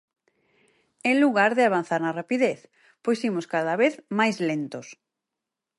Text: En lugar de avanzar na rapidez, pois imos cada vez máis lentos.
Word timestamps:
En 1.09 1.15
lugar 1.23 1.51
de 1.57 1.63
avanzar 1.65 1.99
na 2.03 2.15
rapidez, 2.19 2.59
pois 3.03 3.19
imos 3.29 3.49
cada 3.53 3.73
vez 3.81 3.93
máis 4.19 4.35
lentos. 4.49 4.87